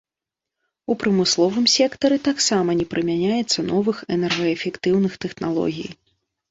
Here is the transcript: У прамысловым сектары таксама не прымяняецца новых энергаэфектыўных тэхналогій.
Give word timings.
У 0.93 0.95
прамысловым 1.03 1.65
сектары 1.75 2.17
таксама 2.29 2.77
не 2.81 2.89
прымяняецца 2.95 3.59
новых 3.71 3.97
энергаэфектыўных 4.19 5.13
тэхналогій. 5.27 5.91